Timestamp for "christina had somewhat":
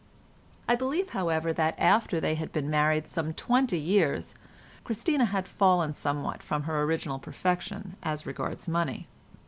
4.83-5.93